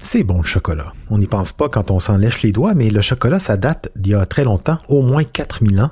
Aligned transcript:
C'est 0.00 0.22
bon 0.22 0.38
le 0.38 0.44
chocolat. 0.44 0.92
On 1.10 1.18
n'y 1.18 1.26
pense 1.26 1.50
pas 1.50 1.68
quand 1.68 1.90
on 1.90 1.98
s'en 1.98 2.16
lèche 2.16 2.42
les 2.42 2.52
doigts, 2.52 2.72
mais 2.72 2.88
le 2.88 3.00
chocolat, 3.00 3.40
ça 3.40 3.56
date 3.56 3.90
d'il 3.96 4.12
y 4.12 4.14
a 4.14 4.24
très 4.26 4.44
longtemps, 4.44 4.78
au 4.88 5.02
moins 5.02 5.24
4000 5.24 5.80
ans. 5.80 5.90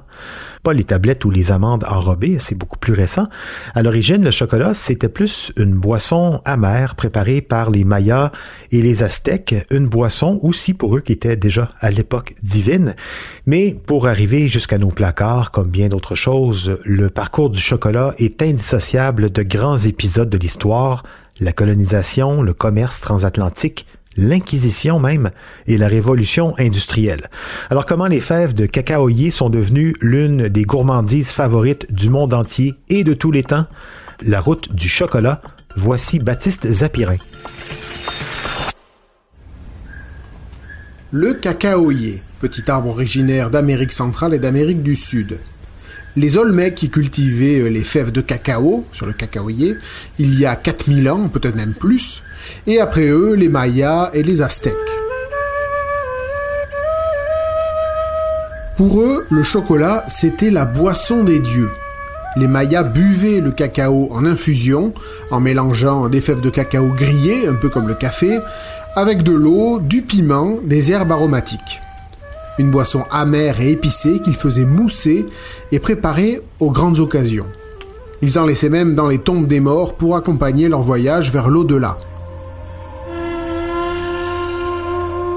Pas 0.63 0.73
les 0.73 0.85
tablettes 0.85 1.25
ou 1.25 1.31
les 1.31 1.51
amandes 1.51 1.85
enrobées, 1.85 2.39
c'est 2.39 2.55
beaucoup 2.55 2.79
plus 2.79 2.93
récent. 2.93 3.27
À 3.75 3.83
l'origine, 3.83 4.25
le 4.25 4.31
chocolat, 4.31 4.75
c'était 4.75 5.09
plus 5.09 5.53
une 5.57 5.75
boisson 5.75 6.41
amère 6.45 6.95
préparée 6.95 7.41
par 7.41 7.71
les 7.71 7.85
Mayas 7.85 8.31
et 8.71 8.81
les 8.81 9.03
Aztèques, 9.03 9.67
une 9.71 9.89
boisson 9.89 10.39
aussi 10.43 10.73
pour 10.73 10.97
eux 10.97 11.01
qui 11.01 11.13
était 11.13 11.37
déjà 11.37 11.69
à 11.81 11.91
l'époque 11.91 12.35
divine. 12.43 12.95
Mais 13.45 13.77
pour 13.87 14.07
arriver 14.07 14.49
jusqu'à 14.49 14.79
nos 14.79 14.91
placards, 14.91 15.51
comme 15.51 15.69
bien 15.69 15.89
d'autres 15.89 16.15
choses, 16.15 16.79
le 16.85 17.11
parcours 17.11 17.51
du 17.51 17.61
chocolat 17.61 18.15
est 18.19 18.41
indissociable 18.41 19.31
de 19.31 19.43
grands 19.43 19.79
épisodes 19.79 20.31
de 20.31 20.39
l'histoire, 20.39 21.03
la 21.41 21.53
colonisation, 21.53 22.43
le 22.43 22.55
commerce 22.55 23.01
transatlantique, 23.01 23.87
l'Inquisition 24.17 24.99
même 24.99 25.31
et 25.67 25.79
la 25.79 25.89
révolution 25.89 26.55
industrielle. 26.59 27.29
Alors 27.71 27.87
comment 27.87 28.07
les 28.07 28.21
fèves 28.21 28.55
de 28.55 28.67
cacaoyer 28.67 29.31
sont 29.31 29.51
devenues 29.51 29.95
l'une 30.01 30.49
des 30.49 30.65
gourmandises 30.65 31.33
favorites 31.33 31.93
du 31.93 32.11
monde 32.11 32.33
entier 32.33 32.75
et 32.89 33.05
de 33.05 33.15
tous 33.15 33.31
les 33.31 33.45
temps? 33.45 33.67
La 34.23 34.41
route 34.41 34.73
du 34.75 34.89
chocolat, 34.89 35.43
voici 35.77 36.19
Baptiste 36.19 36.71
Zapirin. 36.71 37.17
Le 41.13 41.35
cacaoyer, 41.35 42.21
petit 42.41 42.71
arbre 42.71 42.89
originaire 42.89 43.51
d'Amérique 43.51 43.93
centrale 43.93 44.35
et 44.35 44.39
d'Amérique 44.39 44.83
du 44.83 44.97
Sud. 44.97 45.39
Les 46.19 46.39
Olmecs 46.39 46.75
qui 46.75 46.89
cultivaient 46.89 47.61
euh, 47.61 47.69
les 47.69 47.83
fèves 47.83 48.11
de 48.11 48.23
cacao 48.23 48.87
sur 48.91 49.05
le 49.05 49.13
cacaoyer 49.13 49.77
il 50.19 50.39
y 50.41 50.47
a 50.47 50.57
4000 50.57 51.11
ans, 51.11 51.29
peut-être 51.29 51.57
même 51.57 51.75
plus, 51.75 52.23
et 52.67 52.81
après 52.81 53.07
eux 53.07 53.35
les 53.35 53.51
Mayas 53.51 54.11
et 54.15 54.23
les 54.23 54.41
Aztèques. 54.41 54.73
Pour 58.79 59.01
eux, 59.01 59.27
le 59.31 59.43
chocolat, 59.43 60.05
c'était 60.09 60.51
la 60.51 60.65
boisson 60.65 61.23
des 61.23 61.39
dieux. 61.39 61.71
Les 62.37 62.47
Mayas 62.47 62.83
buvaient 62.83 63.41
le 63.41 63.51
cacao 63.51 64.09
en 64.11 64.25
infusion, 64.25 64.95
en 65.31 65.41
mélangeant 65.41 66.09
des 66.09 66.23
fèves 66.23 66.43
de 66.43 66.51
cacao 66.51 66.89
grillées, 66.89 67.47
un 67.47 67.55
peu 67.55 67.69
comme 67.69 67.89
le 67.89 67.95
café, 67.95 68.39
avec 68.95 69.23
de 69.23 69.33
l'eau, 69.33 69.81
du 69.81 70.01
piment, 70.01 70.59
des 70.63 70.93
herbes 70.93 71.13
aromatiques 71.13 71.83
une 72.59 72.71
boisson 72.71 73.05
amère 73.11 73.61
et 73.61 73.73
épicée 73.73 74.21
qu'ils 74.23 74.37
faisaient 74.37 74.65
mousser 74.65 75.27
et 75.73 75.79
préparer 75.79 76.41
aux 76.61 76.71
grandes 76.71 77.01
occasions. 77.01 77.47
Ils 78.23 78.39
en 78.39 78.47
laissaient 78.47 78.71
même 78.71 78.95
dans 78.95 79.09
les 79.09 79.19
tombes 79.19 79.47
des 79.47 79.61
morts 79.61 79.95
pour 79.95 80.17
accompagner 80.17 80.69
leur 80.69 80.81
voyage 80.81 81.31
vers 81.31 81.49
l'au-delà. 81.49 81.99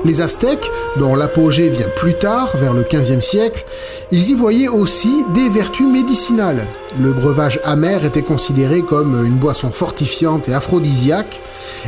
Les 0.06 0.22
Aztèques, 0.22 0.72
dont 0.98 1.14
l'apogée 1.14 1.68
vient 1.68 1.90
plus 1.98 2.14
tard, 2.14 2.50
vers 2.56 2.74
le 2.74 2.84
XVe 2.84 3.20
siècle, 3.20 3.66
ils 4.14 4.30
y 4.30 4.34
voyaient 4.34 4.70
aussi 4.70 5.26
des 5.34 5.50
vertus 5.50 5.86
médicinales. 5.86 6.66
Le 7.02 7.12
breuvage 7.12 7.60
amer 7.66 8.06
était 8.06 8.22
considéré 8.22 8.82
comme 8.82 9.26
une 9.26 9.36
boisson 9.36 9.72
fortifiante 9.72 10.48
et 10.48 10.54
aphrodisiaque, 10.54 11.42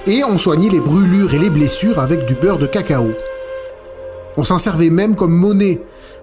et 0.07 0.25
on 0.25 0.37
soignait 0.37 0.69
les 0.69 0.81
brûlures 0.81 1.33
et 1.33 1.39
les 1.39 1.49
blessures 1.49 1.99
avec 1.99 2.25
du 2.25 2.33
beurre 2.33 2.59
de 2.59 2.67
cacao. 2.67 3.11
On 4.37 4.43
s'en 4.43 4.57
servait 4.57 4.89
même 4.89 5.15
comme 5.15 5.33
monnaie. 5.33 5.81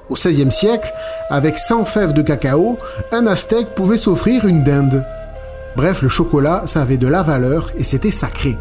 Au 0.09 0.15
XVIe 0.15 0.51
siècle, 0.51 0.91
avec 1.29 1.59
100 1.59 1.85
fèves 1.85 2.15
de 2.15 2.23
cacao, 2.23 2.79
un 3.13 3.27
aztèque 3.27 3.75
pouvait 3.75 3.99
s'offrir 3.99 4.47
une 4.47 4.65
dinde. 4.65 5.05
Bref, 5.77 6.03
le 6.03 6.09
chocolat, 6.09 6.63
ça 6.67 6.81
avait 6.81 6.97
de 6.97 7.07
la 7.07 7.23
valeur 7.23 7.71
et 7.77 7.85
c'était 7.85 8.11
sacré. 8.11 8.57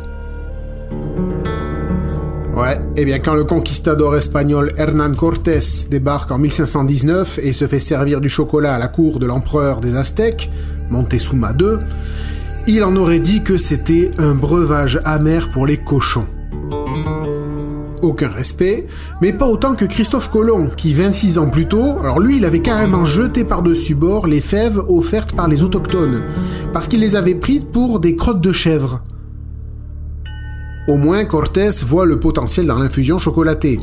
Ouais, 2.56 2.76
et 2.96 3.02
eh 3.02 3.06
bien 3.06 3.20
quand 3.20 3.36
le 3.36 3.44
conquistador 3.44 4.16
espagnol 4.18 4.74
Hernán 4.78 5.16
Cortés 5.16 5.60
débarque 5.90 6.32
en 6.32 6.40
1519 6.40 7.40
et 7.44 7.54
se 7.54 7.68
fait 7.68 7.80
servir 7.80 8.20
du 8.20 8.30
chocolat 8.30 8.76
à 8.76 8.80
la 8.80 8.88
cour 8.88 9.20
de 9.20 9.28
l'empereur 9.28 9.80
des 9.80 9.96
Aztèques, 9.96 10.50
Montezuma 10.90 11.54
II, 11.58 11.78
il 12.66 12.84
en 12.84 12.96
aurait 12.96 13.20
dit 13.20 13.44
que 13.44 13.58
c'était 13.58 14.12
un 14.18 14.34
breuvage 14.34 15.00
amer 15.06 15.50
pour 15.50 15.68
les 15.68 15.78
cochons 15.78 16.28
aucun 18.02 18.30
respect, 18.30 18.88
mais 19.22 19.34
pas 19.34 19.48
autant 19.48 19.76
que 19.76 19.86
Christophe 19.86 20.32
Colomb, 20.32 20.70
qui 20.76 20.94
26 20.94 21.38
ans 21.38 21.50
plus 21.50 21.68
tôt, 21.68 22.00
alors 22.00 22.20
lui 22.20 22.38
il 22.38 22.46
avait 22.46 22.62
carrément 22.62 23.06
jeté 23.06 23.44
par-dessus 23.44 23.96
bord 23.96 24.28
les 24.28 24.42
fèves 24.42 24.82
offertes 24.88 25.34
par 25.34 25.48
les 25.48 25.64
autochtones, 25.64 26.24
parce 26.74 26.88
qu'il 26.88 27.00
les 27.00 27.16
avait 27.16 27.36
prises 27.36 27.66
pour 27.72 28.00
des 28.00 28.16
crottes 28.16 28.42
de 28.42 28.52
chèvre. 28.52 29.02
Au 30.88 30.96
moins 30.96 31.26
Cortés 31.26 31.84
voit 31.86 32.06
le 32.06 32.20
potentiel 32.20 32.66
dans 32.66 32.80
l'infusion 32.80 33.18
chocolatée. 33.18 33.80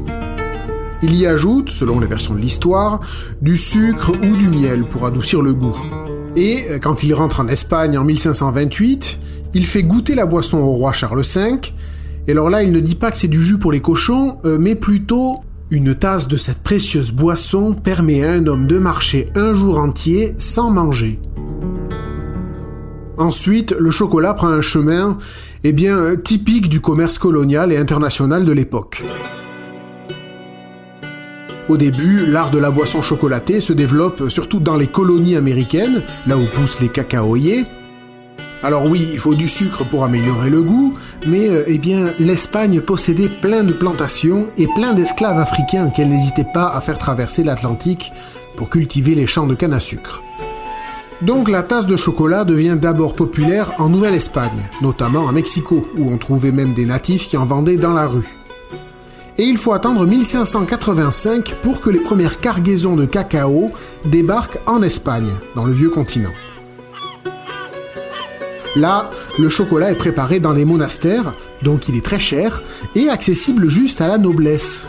Il 1.02 1.14
y 1.14 1.26
ajoute, 1.26 1.68
selon 1.68 2.00
les 2.00 2.06
versions 2.06 2.34
de 2.34 2.40
l'histoire, 2.40 3.00
du 3.42 3.58
sucre 3.58 4.10
ou 4.10 4.36
du 4.36 4.48
miel 4.48 4.84
pour 4.84 5.04
adoucir 5.04 5.42
le 5.42 5.52
goût. 5.52 5.76
Et 6.34 6.64
quand 6.80 7.02
il 7.02 7.12
rentre 7.12 7.40
en 7.40 7.48
Espagne 7.48 7.98
en 7.98 8.04
1528, 8.04 9.18
il 9.52 9.66
fait 9.66 9.82
goûter 9.82 10.14
la 10.14 10.26
boisson 10.26 10.58
au 10.58 10.70
roi 10.70 10.92
Charles 10.92 11.22
V, 11.22 11.60
et 12.26 12.32
alors 12.32 12.50
là, 12.50 12.62
il 12.62 12.72
ne 12.72 12.80
dit 12.80 12.94
pas 12.94 13.10
que 13.10 13.16
c'est 13.16 13.28
du 13.28 13.42
jus 13.42 13.58
pour 13.58 13.72
les 13.72 13.80
cochons, 13.80 14.38
euh, 14.44 14.56
mais 14.58 14.74
plutôt 14.74 15.40
une 15.70 15.94
tasse 15.94 16.28
de 16.28 16.36
cette 16.36 16.62
précieuse 16.62 17.12
boisson 17.12 17.74
permet 17.74 18.24
à 18.24 18.32
un 18.32 18.46
homme 18.46 18.66
de 18.66 18.78
marcher 18.78 19.28
un 19.34 19.52
jour 19.52 19.78
entier 19.78 20.34
sans 20.38 20.70
manger. 20.70 21.18
Ensuite, 23.16 23.74
le 23.78 23.90
chocolat 23.90 24.34
prend 24.34 24.48
un 24.48 24.62
chemin, 24.62 25.18
eh 25.62 25.72
bien, 25.72 26.16
typique 26.16 26.68
du 26.68 26.80
commerce 26.80 27.18
colonial 27.18 27.72
et 27.72 27.76
international 27.76 28.44
de 28.44 28.52
l'époque. 28.52 29.02
Au 31.68 31.76
début, 31.76 32.26
l'art 32.26 32.50
de 32.50 32.58
la 32.58 32.70
boisson 32.70 33.00
chocolatée 33.00 33.60
se 33.60 33.72
développe 33.72 34.28
surtout 34.28 34.60
dans 34.60 34.76
les 34.76 34.86
colonies 34.86 35.36
américaines, 35.36 36.02
là 36.26 36.36
où 36.36 36.44
poussent 36.44 36.80
les 36.80 36.90
cacaoyers, 36.90 37.64
alors 38.64 38.86
oui, 38.86 39.06
il 39.12 39.18
faut 39.18 39.34
du 39.34 39.46
sucre 39.46 39.84
pour 39.84 40.04
améliorer 40.04 40.48
le 40.48 40.62
goût, 40.62 40.94
mais 41.26 41.50
euh, 41.50 41.64
eh 41.66 41.76
bien 41.76 42.12
l'Espagne 42.18 42.80
possédait 42.80 43.28
plein 43.28 43.62
de 43.62 43.74
plantations 43.74 44.46
et 44.56 44.66
plein 44.66 44.94
d'esclaves 44.94 45.36
africains 45.36 45.90
qu'elle 45.90 46.08
n'hésitait 46.08 46.46
pas 46.50 46.70
à 46.74 46.80
faire 46.80 46.96
traverser 46.96 47.44
l'Atlantique 47.44 48.10
pour 48.56 48.70
cultiver 48.70 49.14
les 49.14 49.26
champs 49.26 49.46
de 49.46 49.54
canne 49.54 49.74
à 49.74 49.80
sucre. 49.80 50.22
Donc 51.20 51.50
la 51.50 51.62
tasse 51.62 51.84
de 51.86 51.96
chocolat 51.96 52.44
devient 52.44 52.78
d'abord 52.80 53.14
populaire 53.14 53.74
en 53.76 53.90
Nouvelle-Espagne, 53.90 54.64
notamment 54.80 55.28
à 55.28 55.32
Mexico, 55.32 55.86
où 55.98 56.10
on 56.10 56.16
trouvait 56.16 56.50
même 56.50 56.72
des 56.72 56.86
natifs 56.86 57.28
qui 57.28 57.36
en 57.36 57.44
vendaient 57.44 57.76
dans 57.76 57.92
la 57.92 58.06
rue. 58.06 58.34
Et 59.36 59.44
il 59.44 59.58
faut 59.58 59.74
attendre 59.74 60.06
1585 60.06 61.56
pour 61.60 61.82
que 61.82 61.90
les 61.90 61.98
premières 61.98 62.40
cargaisons 62.40 62.96
de 62.96 63.04
cacao 63.04 63.72
débarquent 64.06 64.60
en 64.66 64.80
Espagne, 64.80 65.32
dans 65.54 65.66
le 65.66 65.72
vieux 65.72 65.90
continent. 65.90 66.32
Là, 68.76 69.10
le 69.38 69.48
chocolat 69.48 69.92
est 69.92 69.96
préparé 69.96 70.40
dans 70.40 70.52
les 70.52 70.64
monastères, 70.64 71.34
donc 71.62 71.88
il 71.88 71.96
est 71.96 72.04
très 72.04 72.18
cher 72.18 72.62
et 72.96 73.08
accessible 73.08 73.68
juste 73.68 74.00
à 74.00 74.08
la 74.08 74.18
noblesse. 74.18 74.84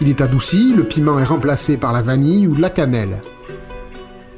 Il 0.00 0.08
est 0.08 0.20
adouci, 0.20 0.72
le 0.76 0.84
piment 0.84 1.18
est 1.18 1.24
remplacé 1.24 1.76
par 1.76 1.92
la 1.92 2.02
vanille 2.02 2.46
ou 2.46 2.54
de 2.54 2.62
la 2.62 2.70
cannelle. 2.70 3.20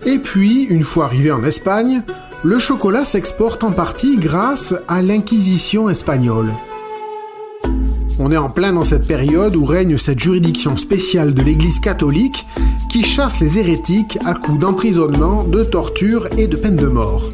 Et 0.06 0.18
puis, 0.18 0.62
une 0.64 0.82
fois 0.82 1.04
arrivé 1.04 1.30
en 1.30 1.44
Espagne, 1.44 2.02
le 2.42 2.58
chocolat 2.58 3.04
s'exporte 3.04 3.64
en 3.64 3.72
partie 3.72 4.16
grâce 4.16 4.74
à 4.88 5.02
l'Inquisition 5.02 5.90
espagnole. 5.90 6.50
On 8.18 8.32
est 8.32 8.36
en 8.38 8.48
plein 8.48 8.72
dans 8.72 8.84
cette 8.84 9.06
période 9.06 9.56
où 9.56 9.66
règne 9.66 9.98
cette 9.98 10.20
juridiction 10.20 10.78
spéciale 10.78 11.34
de 11.34 11.42
l'Église 11.42 11.80
catholique 11.80 12.46
qui 12.88 13.02
chasse 13.02 13.40
les 13.40 13.58
hérétiques 13.58 14.18
à 14.24 14.34
coups 14.34 14.58
d'emprisonnement, 14.58 15.44
de 15.44 15.64
torture 15.64 16.28
et 16.38 16.46
de 16.46 16.56
peine 16.56 16.76
de 16.76 16.86
mort. 16.86 17.30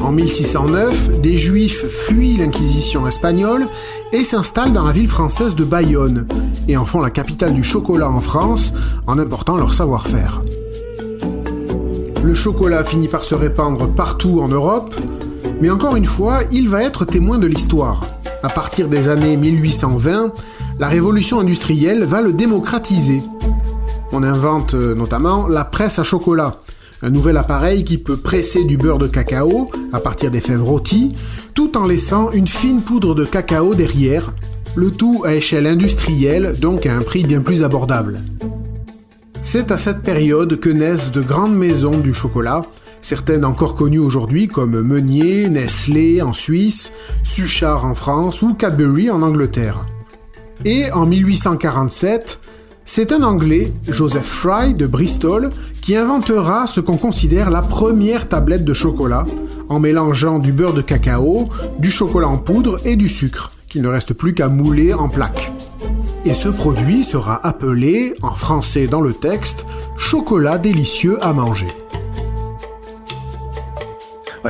En 0.00 0.12
1609, 0.12 1.20
des 1.20 1.38
Juifs 1.38 1.86
fuient 1.86 2.36
l'Inquisition 2.36 3.06
espagnole 3.06 3.66
et 4.12 4.24
s'installent 4.24 4.72
dans 4.72 4.84
la 4.84 4.92
ville 4.92 5.08
française 5.08 5.54
de 5.54 5.64
Bayonne, 5.64 6.26
et 6.68 6.76
en 6.76 6.84
font 6.84 7.00
la 7.00 7.10
capitale 7.10 7.54
du 7.54 7.62
chocolat 7.62 8.10
en 8.10 8.20
France 8.20 8.72
en 9.06 9.18
important 9.18 9.56
leur 9.56 9.74
savoir-faire. 9.74 10.42
Le 12.22 12.34
chocolat 12.34 12.84
finit 12.84 13.08
par 13.08 13.24
se 13.24 13.34
répandre 13.34 13.88
partout 13.88 14.40
en 14.40 14.48
Europe, 14.48 14.94
mais 15.60 15.70
encore 15.70 15.96
une 15.96 16.04
fois, 16.04 16.40
il 16.50 16.68
va 16.68 16.82
être 16.82 17.04
témoin 17.04 17.38
de 17.38 17.46
l'histoire. 17.46 18.04
À 18.42 18.48
partir 18.48 18.88
des 18.88 19.08
années 19.08 19.36
1820, 19.36 20.32
la 20.78 20.88
révolution 20.88 21.38
industrielle 21.38 22.04
va 22.04 22.20
le 22.20 22.32
démocratiser. 22.32 23.22
On 24.10 24.22
invente 24.22 24.74
euh, 24.74 24.94
notamment 24.94 25.46
la 25.46 25.64
presse 25.64 25.98
à 25.98 26.04
chocolat, 26.04 26.56
un 27.02 27.10
nouvel 27.10 27.36
appareil 27.36 27.84
qui 27.84 27.98
peut 27.98 28.16
presser 28.16 28.64
du 28.64 28.76
beurre 28.76 28.98
de 28.98 29.08
cacao 29.08 29.70
à 29.92 30.00
partir 30.00 30.30
des 30.30 30.40
fèves 30.40 30.62
rôties, 30.62 31.14
tout 31.54 31.76
en 31.76 31.86
laissant 31.86 32.30
une 32.30 32.46
fine 32.46 32.80
poudre 32.80 33.14
de 33.14 33.24
cacao 33.24 33.74
derrière, 33.74 34.32
le 34.76 34.90
tout 34.90 35.22
à 35.24 35.34
échelle 35.34 35.66
industrielle, 35.66 36.54
donc 36.58 36.86
à 36.86 36.96
un 36.96 37.02
prix 37.02 37.24
bien 37.24 37.40
plus 37.40 37.62
abordable. 37.62 38.20
C'est 39.42 39.72
à 39.72 39.78
cette 39.78 40.02
période 40.02 40.60
que 40.60 40.70
naissent 40.70 41.10
de 41.10 41.20
grandes 41.20 41.56
maisons 41.56 41.98
du 41.98 42.14
chocolat, 42.14 42.62
certaines 43.02 43.44
encore 43.44 43.74
connues 43.74 43.98
aujourd'hui 43.98 44.46
comme 44.46 44.80
Meunier, 44.80 45.48
Nestlé 45.48 46.22
en 46.22 46.32
Suisse, 46.32 46.92
Suchard 47.24 47.84
en 47.84 47.96
France 47.96 48.42
ou 48.42 48.54
Cadbury 48.54 49.10
en 49.10 49.22
Angleterre. 49.22 49.86
Et 50.64 50.92
en 50.92 51.06
1847, 51.06 52.40
c'est 52.84 53.12
un 53.12 53.22
Anglais, 53.22 53.72
Joseph 53.88 54.26
Fry 54.26 54.74
de 54.74 54.86
Bristol, 54.86 55.50
qui 55.80 55.96
inventera 55.96 56.66
ce 56.66 56.80
qu'on 56.80 56.96
considère 56.96 57.50
la 57.50 57.62
première 57.62 58.28
tablette 58.28 58.64
de 58.64 58.74
chocolat, 58.74 59.26
en 59.68 59.80
mélangeant 59.80 60.38
du 60.38 60.52
beurre 60.52 60.74
de 60.74 60.82
cacao, 60.82 61.48
du 61.78 61.90
chocolat 61.90 62.28
en 62.28 62.38
poudre 62.38 62.80
et 62.84 62.96
du 62.96 63.08
sucre, 63.08 63.52
qu'il 63.68 63.82
ne 63.82 63.88
reste 63.88 64.12
plus 64.12 64.34
qu'à 64.34 64.48
mouler 64.48 64.92
en 64.92 65.08
plaques. 65.08 65.52
Et 66.24 66.34
ce 66.34 66.48
produit 66.48 67.02
sera 67.02 67.44
appelé, 67.46 68.14
en 68.22 68.34
français 68.34 68.86
dans 68.86 69.00
le 69.00 69.12
texte, 69.12 69.64
chocolat 69.96 70.58
délicieux 70.58 71.18
à 71.24 71.32
manger. 71.32 71.68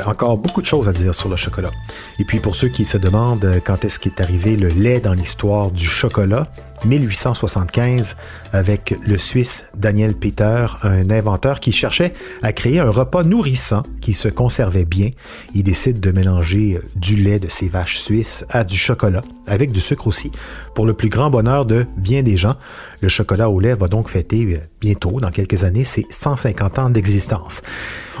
Encore 0.05 0.37
beaucoup 0.37 0.61
de 0.61 0.65
choses 0.65 0.89
à 0.89 0.93
dire 0.93 1.13
sur 1.15 1.29
le 1.29 1.35
chocolat. 1.35 1.71
Et 2.19 2.25
puis 2.25 2.39
pour 2.39 2.55
ceux 2.55 2.67
qui 2.67 2.83
se 2.83 2.97
demandent 2.97 3.61
quand 3.63 3.85
est-ce 3.85 3.99
qu'est 3.99 4.21
arrivé 4.21 4.57
le 4.57 4.67
lait 4.67 4.99
dans 4.99 5.13
l'histoire 5.13 5.71
du 5.71 5.85
chocolat, 5.85 6.47
1875 6.85 8.15
avec 8.51 8.95
le 9.05 9.17
Suisse 9.17 9.65
Daniel 9.75 10.15
Peter, 10.15 10.65
un 10.83 11.09
inventeur 11.09 11.59
qui 11.59 11.71
cherchait 11.71 12.13
à 12.41 12.53
créer 12.53 12.79
un 12.79 12.89
repas 12.89 13.23
nourrissant 13.23 13.83
qui 14.01 14.13
se 14.13 14.27
conservait 14.27 14.85
bien. 14.85 15.09
Il 15.53 15.63
décide 15.63 15.99
de 15.99 16.11
mélanger 16.11 16.79
du 16.95 17.15
lait 17.15 17.39
de 17.39 17.47
ses 17.47 17.67
vaches 17.67 17.97
suisses 17.97 18.45
à 18.49 18.63
du 18.63 18.77
chocolat, 18.77 19.21
avec 19.47 19.71
du 19.71 19.81
sucre 19.81 20.07
aussi, 20.07 20.31
pour 20.75 20.85
le 20.85 20.93
plus 20.93 21.09
grand 21.09 21.29
bonheur 21.29 21.65
de 21.65 21.85
bien 21.97 22.23
des 22.23 22.37
gens. 22.37 22.55
Le 23.01 23.09
chocolat 23.09 23.49
au 23.49 23.59
lait 23.59 23.75
va 23.75 23.87
donc 23.87 24.09
fêter 24.09 24.61
bientôt, 24.81 25.19
dans 25.19 25.31
quelques 25.31 25.63
années, 25.63 25.83
ses 25.83 26.05
150 26.09 26.79
ans 26.79 26.89
d'existence. 26.89 27.61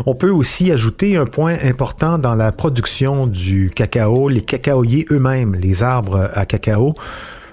On 0.05 0.15
peut 0.15 0.31
aussi 0.31 0.71
ajouter 0.71 1.17
un 1.17 1.25
point 1.25 1.57
important 1.63 2.17
dans 2.17 2.35
la 2.35 2.51
production 2.51 3.27
du 3.27 3.71
cacao, 3.75 4.29
les 4.29 4.41
cacaoyers 4.41 5.05
eux-mêmes, 5.11 5.55
les 5.55 5.83
arbres 5.83 6.29
à 6.33 6.45
cacao 6.45 6.95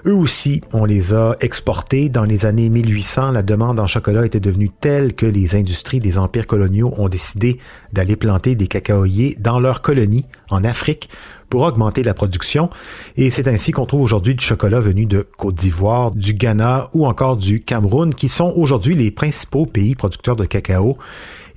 eux 0.05 0.13
aussi, 0.13 0.61
on 0.73 0.85
les 0.85 1.13
a 1.13 1.35
exportés. 1.41 2.09
Dans 2.09 2.23
les 2.23 2.45
années 2.45 2.69
1800, 2.69 3.31
la 3.31 3.43
demande 3.43 3.79
en 3.79 3.87
chocolat 3.87 4.25
était 4.25 4.39
devenue 4.39 4.69
telle 4.69 5.13
que 5.13 5.25
les 5.25 5.55
industries 5.55 5.99
des 5.99 6.17
empires 6.17 6.47
coloniaux 6.47 6.93
ont 6.97 7.09
décidé 7.09 7.59
d'aller 7.93 8.15
planter 8.15 8.55
des 8.55 8.67
cacaoyers 8.67 9.37
dans 9.39 9.59
leurs 9.59 9.81
colonies 9.81 10.25
en 10.49 10.63
Afrique 10.63 11.09
pour 11.51 11.61
augmenter 11.61 12.01
la 12.01 12.15
production. 12.15 12.71
Et 13.17 13.29
c'est 13.29 13.47
ainsi 13.47 13.71
qu'on 13.71 13.85
trouve 13.85 14.01
aujourd'hui 14.01 14.33
du 14.33 14.43
chocolat 14.43 14.79
venu 14.79 15.05
de 15.05 15.27
Côte 15.37 15.55
d'Ivoire, 15.55 16.09
du 16.09 16.33
Ghana 16.33 16.89
ou 16.93 17.05
encore 17.05 17.37
du 17.37 17.59
Cameroun, 17.59 18.15
qui 18.15 18.29
sont 18.29 18.51
aujourd'hui 18.55 18.95
les 18.95 19.11
principaux 19.11 19.67
pays 19.67 19.93
producteurs 19.93 20.35
de 20.35 20.45
cacao 20.45 20.97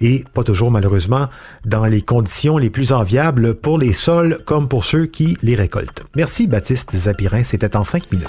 et 0.00 0.24
pas 0.34 0.42
toujours 0.42 0.72
malheureusement 0.72 1.28
dans 1.64 1.86
les 1.86 2.02
conditions 2.02 2.58
les 2.58 2.68
plus 2.68 2.92
enviables 2.92 3.54
pour 3.54 3.78
les 3.78 3.92
sols 3.92 4.40
comme 4.44 4.68
pour 4.68 4.84
ceux 4.84 5.06
qui 5.06 5.38
les 5.42 5.54
récoltent. 5.54 6.04
Merci 6.16 6.48
Baptiste 6.48 6.94
Zapirin, 6.94 7.44
c'était 7.44 7.76
en 7.76 7.84
cinq 7.84 8.10
minutes. 8.10 8.28